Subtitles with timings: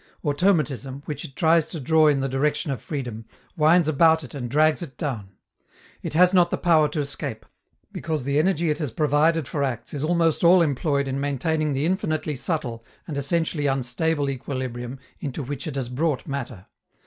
[0.23, 3.23] Automatism, which it tries to draw in the direction of freedom,
[3.55, 5.29] winds about it and drags it down.
[6.01, 7.45] It has not the power to escape,
[7.91, 11.85] because the energy it has provided for acts is almost all employed in maintaining the
[11.85, 16.65] infinitely subtle and essentially unstable equilibrium into which it has brought matter.